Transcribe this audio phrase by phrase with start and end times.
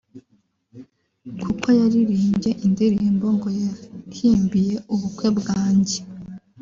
[1.41, 5.97] kuko yaririmbye indirimbo ngo yahimbiye ubukwe bwanjye